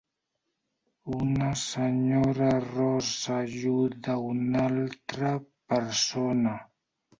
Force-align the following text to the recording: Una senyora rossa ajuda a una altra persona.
Una 1.17 1.49
senyora 1.63 2.47
rossa 2.77 3.37
ajuda 3.43 4.13
a 4.17 4.25
una 4.33 4.65
altra 4.73 5.33
persona. 5.75 6.59